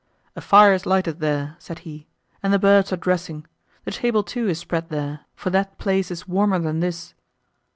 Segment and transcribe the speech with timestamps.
[0.35, 2.07] "A fire is lighted there," said he,
[2.41, 3.45] "and the birds are dressing;
[3.85, 7.13] the table too is spread there, for that place is warmer than this."